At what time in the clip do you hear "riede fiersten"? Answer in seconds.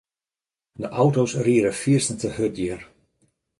1.45-2.17